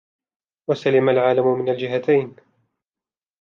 وَسَلِمَ 0.69 1.09
الْعَالِمُ 1.09 1.47
مِنْ 1.59 1.69
الْجِهَتَيْنِ 1.69 2.35